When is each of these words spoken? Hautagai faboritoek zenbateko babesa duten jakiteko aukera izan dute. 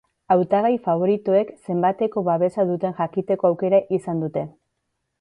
Hautagai 0.35 0.71
faboritoek 0.87 1.51
zenbateko 1.69 2.25
babesa 2.31 2.67
duten 2.73 2.99
jakiteko 3.03 3.55
aukera 3.55 3.87
izan 4.01 4.27
dute. 4.27 4.49